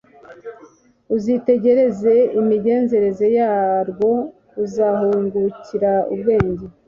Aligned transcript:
uzitegereze 1.15 2.13
imigenzereze 2.39 3.25
yarwo, 3.37 4.09
uzahungukira 4.63 5.91
ubwenge 6.13 6.65